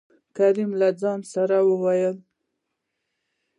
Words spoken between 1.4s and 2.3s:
يې ووېل: